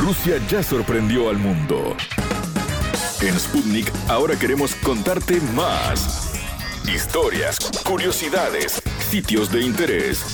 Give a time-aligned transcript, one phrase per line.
[0.00, 1.94] Rusia ya sorprendió al mundo.
[3.20, 6.32] En Sputnik ahora queremos contarte más.
[6.88, 10.24] Historias, curiosidades, sitios de interés,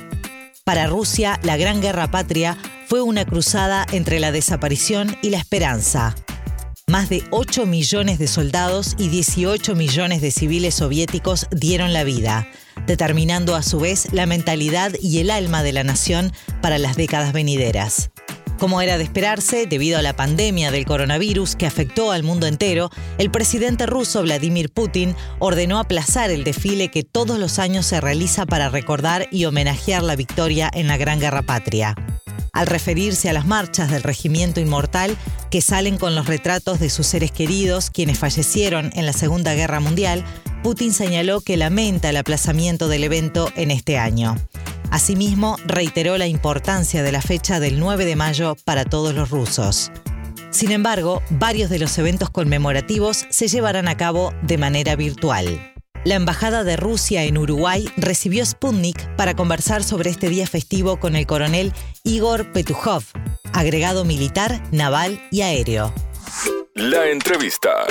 [0.63, 6.15] Para Rusia, la Gran Guerra Patria fue una cruzada entre la desaparición y la esperanza.
[6.87, 12.47] Más de 8 millones de soldados y 18 millones de civiles soviéticos dieron la vida,
[12.87, 17.33] determinando a su vez la mentalidad y el alma de la nación para las décadas
[17.33, 18.11] venideras.
[18.61, 22.91] Como era de esperarse, debido a la pandemia del coronavirus que afectó al mundo entero,
[23.17, 28.45] el presidente ruso Vladimir Putin ordenó aplazar el desfile que todos los años se realiza
[28.45, 31.95] para recordar y homenajear la victoria en la Gran Guerra Patria.
[32.53, 35.17] Al referirse a las marchas del Regimiento Inmortal
[35.51, 39.81] que salen con los retratos de sus seres queridos, quienes fallecieron en la Segunda Guerra
[39.81, 40.23] Mundial,
[40.63, 44.37] Putin señaló que lamenta el aplazamiento del evento en este año.
[44.91, 49.91] Asimismo, reiteró la importancia de la fecha del 9 de mayo para todos los rusos.
[50.51, 55.73] Sin embargo, varios de los eventos conmemorativos se llevarán a cabo de manera virtual.
[56.05, 61.15] La Embajada de Rusia en Uruguay recibió Sputnik para conversar sobre este día festivo con
[61.15, 61.73] el coronel
[62.05, 63.05] Igor Petujov,
[63.53, 65.93] agregado militar, naval y aéreo.
[66.75, 67.87] La entrevista.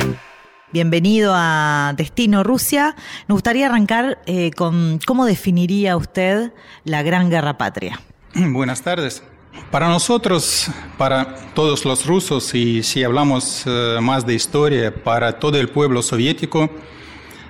[0.71, 2.95] Bienvenido a Destino Rusia.
[3.27, 6.53] Nos gustaría arrancar eh, con cómo definiría usted
[6.83, 7.99] la Gran Guerra Patria.
[8.35, 9.23] Buenas tardes.
[9.71, 10.69] Para nosotros,
[10.99, 16.03] para todos los rusos, y si hablamos eh, más de historia, para todo el pueblo
[16.03, 16.69] soviético,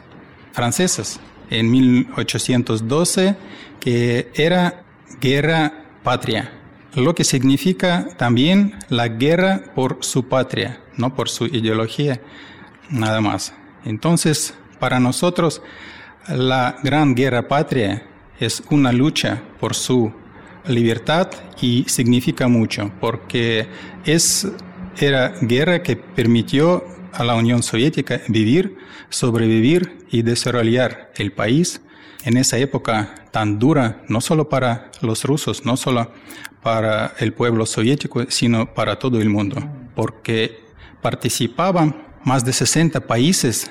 [0.53, 3.37] francesas en 1812,
[3.81, 4.82] que era
[5.21, 6.53] guerra patria,
[6.94, 12.23] lo que significa también la guerra por su patria, no por su ideología,
[12.88, 13.53] nada más.
[13.85, 15.61] Entonces, para nosotros,
[16.29, 18.03] la gran guerra patria
[18.38, 20.12] es una lucha por su
[20.67, 21.31] libertad
[21.61, 23.69] y significa mucho porque
[24.05, 24.47] es
[24.99, 28.79] era guerra que permitió a la Unión Soviética vivir,
[29.09, 31.81] sobrevivir y desarrollar el país
[32.25, 36.11] en esa época tan dura, no solo para los rusos, no solo
[36.62, 39.56] para el pueblo soviético, sino para todo el mundo,
[39.94, 40.65] porque
[41.00, 43.71] participaban más de 60 países,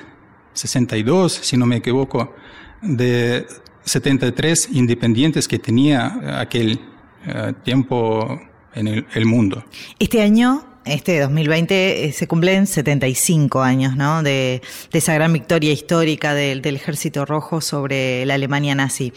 [0.54, 2.34] 62, si no me equivoco,
[2.80, 3.46] de
[3.86, 6.80] 73 independientes que tenía aquel
[7.26, 8.40] eh, tiempo
[8.74, 9.64] en el, mundo.
[9.98, 14.22] Este año este 2020 eh, se cumplen 75 años ¿no?
[14.22, 14.60] de,
[14.92, 19.12] esa gran victoria histórica del, Ejército Rojo sobre la Alemania nazi.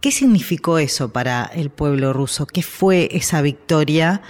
[0.00, 2.46] ¿Qué significó eso para el pueblo ruso?
[2.46, 4.22] ¿Qué fue esa victoria?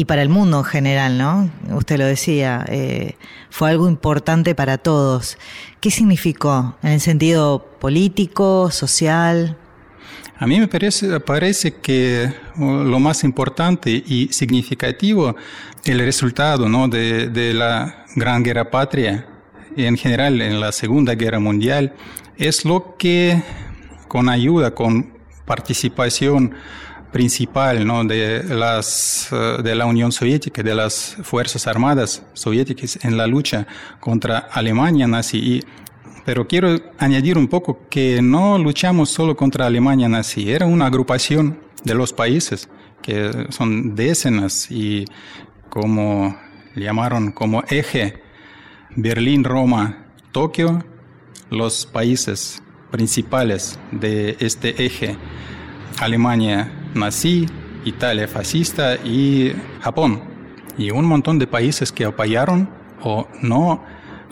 [0.00, 1.50] Y para el mundo en general, ¿no?
[1.76, 3.16] Usted lo decía, eh,
[3.50, 5.36] fue algo importante para todos.
[5.78, 9.58] ¿Qué significó en el sentido político, social?
[10.38, 15.36] A mí me parece, parece que uh, lo más importante y significativo
[15.84, 16.88] el resultado ¿no?
[16.88, 19.26] de, de la Gran Guerra Patria
[19.76, 21.92] en general en la Segunda Guerra Mundial
[22.38, 23.42] es lo que
[24.08, 25.12] con ayuda, con
[25.44, 26.54] participación
[27.12, 33.26] principal de, las, uh, de la Unión Soviética, de las Fuerzas Armadas soviéticas en la
[33.26, 33.66] lucha
[33.98, 35.38] contra Alemania nazi.
[35.38, 35.64] Y
[36.24, 41.58] pero quiero añadir un poco que no luchamos solo contra Alemania nazi, era una agrupación
[41.82, 42.68] de los países
[43.02, 45.06] que son decenas y
[45.70, 46.36] como
[46.76, 48.22] llamaron como eje
[48.94, 50.84] Berlín, Roma, Tokio,
[51.48, 55.16] los países principales de este eje,
[56.00, 57.46] Alemania nazi,
[57.84, 60.22] Italia fascista y Japón.
[60.78, 62.68] Y un montón de países que apoyaron
[63.02, 63.82] o no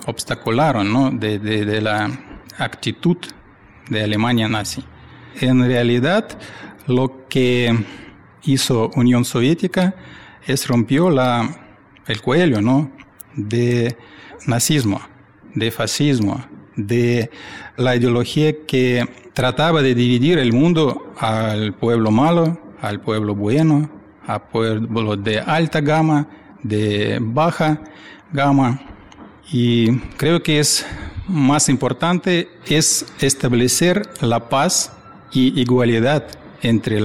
[0.06, 1.10] obstacularon ¿no?
[1.10, 2.10] de, de, la
[2.58, 3.19] actitud
[3.88, 4.82] de Alemania nazi.
[5.40, 6.38] En realidad,
[6.87, 7.76] lo que
[8.44, 9.94] hizo Unión Soviética
[10.46, 11.49] es rompió la,
[12.06, 12.90] el cuello ¿no?
[13.34, 13.96] de
[14.46, 15.00] nazismo,
[15.55, 16.43] de fascismo,
[16.78, 17.30] de
[17.76, 19.04] la ideología que
[19.34, 23.90] trataba de dividir el mundo al pueblo malo, al pueblo bueno,
[24.26, 26.28] al pueblo de alta gama,
[26.62, 27.80] de baja
[28.32, 28.80] gama.
[29.50, 30.86] Y creo que es
[31.26, 34.92] más importante es establecer la paz
[35.32, 36.24] y igualdad
[36.62, 37.00] entre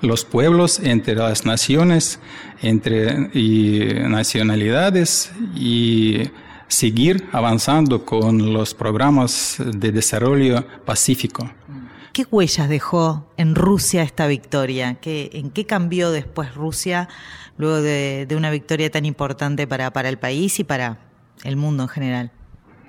[0.00, 2.20] los pueblos, entre las naciones,
[2.62, 3.30] entre
[4.08, 6.30] nacionalidades y
[6.74, 11.48] seguir avanzando con los programas de desarrollo pacífico.
[12.12, 14.98] ¿Qué huellas dejó en Rusia esta victoria?
[15.02, 17.08] ¿En qué cambió después Rusia
[17.56, 20.98] luego de, una victoria tan importante para, para el país y para,
[21.44, 22.30] el mundo en general?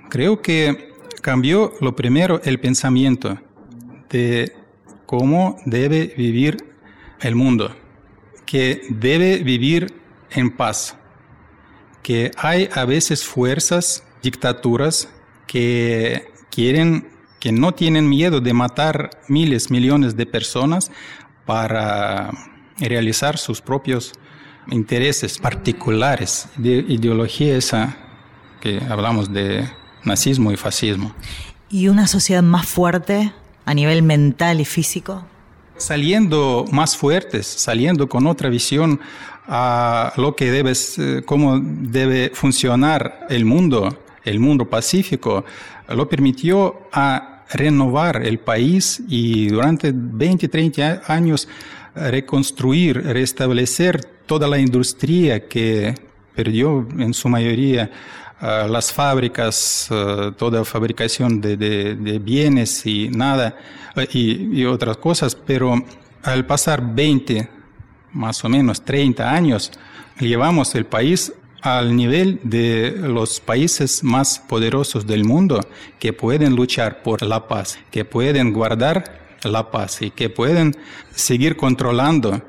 [0.08, 0.92] Creo que
[1.22, 3.38] cambió lo primero el pensamiento
[4.10, 4.52] de
[5.06, 6.56] cómo debe vivir
[7.20, 7.74] el mundo,
[8.44, 9.92] que debe vivir
[10.30, 10.96] en paz,
[12.06, 15.08] que hay a veces fuerzas, dictaturas
[15.48, 17.08] que quieren,
[17.40, 20.92] que no tienen miedo de matar miles, millones de personas
[21.46, 22.30] para
[22.78, 24.12] realizar sus propios
[24.70, 27.96] intereses particulares, de ideología esa
[28.60, 29.68] que hablamos de
[30.04, 31.12] nazismo y fascismo.
[31.68, 33.32] ¿Y una sociedad más fuerte
[33.64, 35.26] a nivel mental y físico?
[35.76, 39.00] Saliendo más fuertes, saliendo con otra visión
[39.48, 40.72] a lo que debe,
[41.24, 45.44] cómo debe funcionar el mundo, el mundo pacífico,
[45.88, 51.48] lo permitió a renovar el país y durante 20, 30 años
[51.94, 55.94] reconstruir, restablecer toda la industria que
[56.34, 57.90] perdió en su mayoría
[58.40, 59.88] las fábricas,
[60.36, 63.56] toda fabricación de, bienes y nada,
[64.12, 65.82] y, otras cosas, pero
[66.22, 67.48] al pasar 20,
[68.16, 69.70] más o menos 30 años,
[70.18, 75.60] llevamos el país al nivel de los países más poderosos del mundo
[75.98, 80.76] que pueden luchar por la paz, que pueden guardar la paz y que pueden
[81.14, 82.42] seguir controlando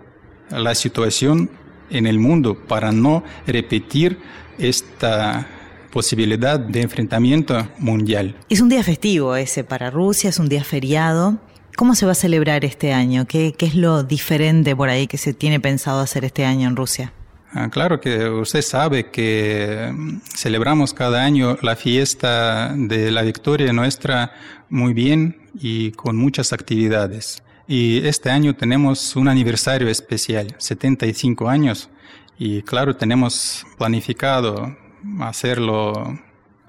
[0.50, 1.50] la situación
[1.90, 4.18] en el mundo para no repetir
[4.58, 5.48] esta
[5.92, 8.36] posibilidad de enfrentamiento mundial.
[8.50, 11.40] Es un día festivo ese para Rusia, es un día feriado.
[11.78, 13.28] ¿Cómo se va a celebrar este año?
[13.28, 17.14] ¿Qué, es lo diferente por ahí que se tiene pensado hacer este año en Rusia?
[17.54, 23.72] Ah, claro que usted sabe que mm, celebramos cada año la fiesta de la victoria
[23.74, 24.34] nuestra
[24.70, 27.44] muy bien y con muchas actividades.
[27.68, 31.92] Y este año tenemos un aniversario especial, 75 años,
[32.40, 34.76] y claro, tenemos planificado
[35.20, 36.18] hacerlo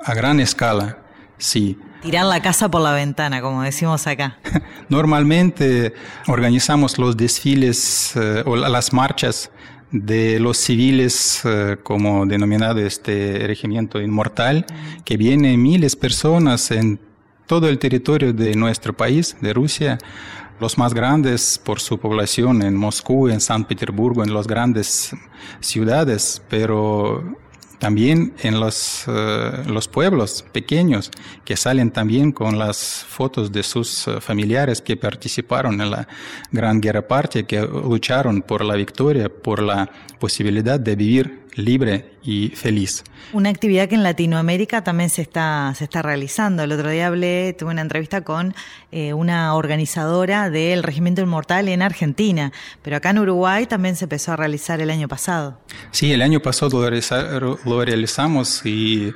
[0.05, 0.99] a gran escala,
[1.39, 1.79] sí.
[2.03, 4.39] Tirar la casa por la ventana, como decimos acá.
[4.89, 5.95] Normalmente
[6.27, 9.51] organizamos los desfiles eh, o las marchas
[9.91, 14.67] de los civiles, eh, como denominado este regimiento inmortal,
[15.05, 17.01] que viene miles de personas en
[17.47, 19.99] todo el territorio de nuestro país, de Rusia,
[20.61, 25.13] los más grandes por su población en Moscú, en San Petersburgo, en las grandes
[25.61, 27.37] ciudades, pero
[27.79, 31.11] también en los, eh, los pueblos pequeños
[31.45, 36.09] que salen también con las fotos de sus eh, familiares que participaron en la
[36.51, 42.49] Gran Guerra Patria, que lucharon por la victoria, por la posibilidad de vivir libre y
[42.51, 43.05] feliz.
[43.33, 46.63] Una actividad que en Latinoamérica también se está, se está realizando.
[46.63, 48.55] El otro día hablé, tuve una entrevista con
[48.93, 52.53] eh, una organizadora del Regimiento Inmortal en Argentina,
[52.83, 55.59] pero acá en Uruguay también se empezó a realizar el año pasado.
[55.91, 59.13] Sí, el año pasado lo realizamos y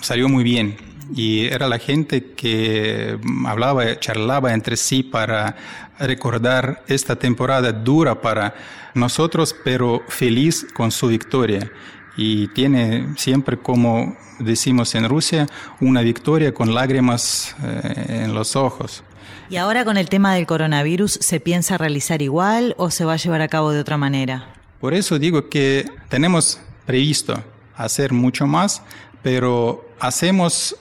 [0.00, 0.76] salió muy bien
[1.14, 5.56] y era la gente que hablaba, charlaba entre sí para
[6.00, 8.54] recordar esta temporada dura para
[8.94, 11.70] nosotros, pero feliz con su victoria.
[12.16, 15.46] Y tiene siempre, como decimos en Rusia,
[15.80, 19.04] una victoria con lágrimas eh, en los ojos.
[19.48, 23.16] ¿Y ahora con el tema del coronavirus se piensa realizar igual o se va a
[23.16, 24.54] llevar a cabo de otra manera?
[24.80, 27.34] Por eso digo que tenemos previsto
[27.76, 28.82] hacer mucho más,
[29.22, 30.76] pero hacemos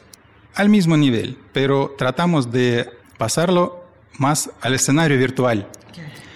[0.55, 3.78] al mismo nivel, pero tratamos de pasarlo
[4.17, 5.67] más al escenario virtual.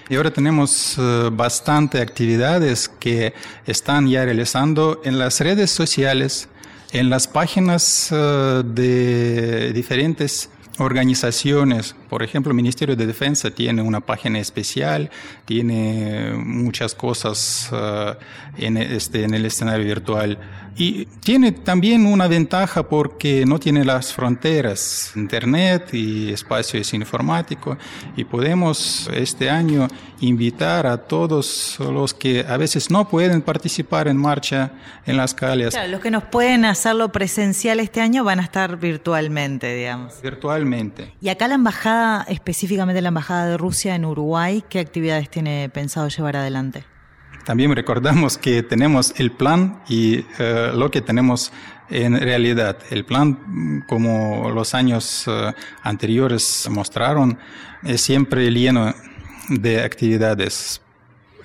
[0.10, 3.34] Y ahora tenemos uh, bastante actividades que
[3.66, 6.50] están ya realizando en las redes sociales,
[6.92, 14.00] en las páginas uh, de diferentes organizaciones, por ejemplo, el Ministerio de Defensa tiene una
[14.00, 15.10] página especial,
[15.46, 18.14] tiene muchas cosas uh,
[18.56, 20.38] en, este, en el escenario virtual.
[20.76, 27.78] Y tiene también una ventaja porque no tiene las fronteras, Internet y espacio es informático,
[28.16, 29.88] y podemos este año
[30.20, 34.72] invitar a todos los que a veces no pueden participar en marcha
[35.06, 35.76] en las calles.
[35.76, 40.22] Claro, los que nos pueden hacerlo presencial este año van a estar virtualmente, digamos.
[40.24, 41.14] Virtualmente.
[41.22, 46.08] Y acá la embajada, específicamente la embajada de Rusia en Uruguay, ¿qué actividades tiene pensado
[46.08, 46.86] llevar adelante?
[47.46, 51.52] También recordamos que tenemos el plan y eh, lo que tenemos
[51.90, 52.78] en realidad.
[52.90, 57.38] El plan, como los años eh, anteriores mostraron,
[57.84, 58.94] es siempre lleno
[59.50, 60.83] de actividades.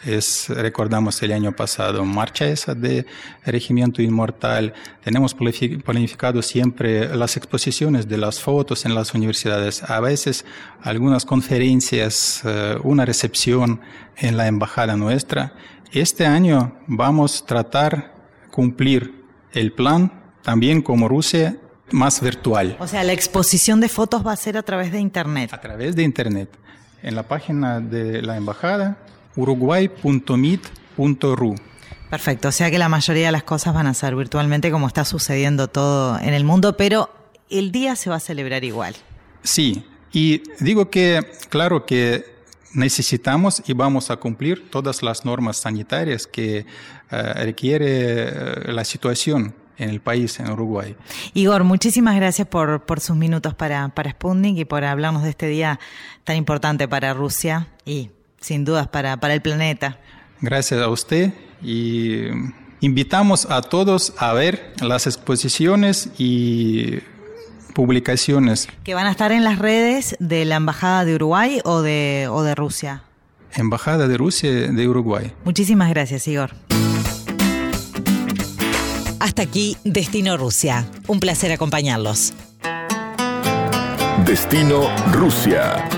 [0.05, 3.07] Es, recordamos el año pasado, marcha esa de
[3.45, 4.75] Regimiento Inmortal.
[5.03, 9.83] Tenemos planificado siempre las exposiciones de las fotos en las universidades.
[9.83, 10.45] A veces
[10.83, 13.81] algunas conferencias, eh, una recepción
[14.17, 15.55] en la embajada nuestra
[15.93, 18.13] este año vamos a tratar
[18.51, 20.13] cumplir el plan
[20.43, 21.57] también como Rusia
[21.93, 22.77] más virtual.
[22.79, 25.51] O sea, la exposición de fotos va a ser a través de Internet.
[25.53, 26.51] A través de Internet.
[27.03, 28.99] En la página de la embajada
[29.39, 31.55] uruguay.mit.ru.
[32.11, 35.05] Perfecto, o sea que la mayoría de las cosas van a ser virtualmente como está
[35.05, 37.11] sucediendo todo en el mundo, pero
[37.51, 38.97] el día se va a celebrar igual.
[39.43, 42.25] Sí, y digo que, claro que
[42.75, 46.67] necesitamos y vamos a cumplir todas las normas sanitarias que
[47.11, 50.97] eh, requiere eh, la situación en el país, en Uruguay.
[51.35, 55.47] Igor, muchísimas gracias por, por sus minutos para, para Sputnik y por hablarnos de este
[55.47, 55.79] día
[56.25, 59.99] tan importante para Rusia y sin dudas para, para el planeta.
[60.41, 62.27] Gracias a usted y
[62.81, 67.01] invitamos a todos a ver las exposiciones y
[67.75, 68.69] publicaciones.
[68.85, 72.43] ¿Que van a estar en las redes de la Embajada de Uruguay o de, o
[72.43, 73.03] de Rusia?
[73.55, 75.33] Embajada de Rusia de Uruguay.
[75.45, 76.55] Muchísimas gracias, Igor.
[79.21, 80.87] Hasta aquí Destino Rusia.
[81.07, 82.33] Un placer acompañarlos.
[84.25, 85.89] Destino Rusia.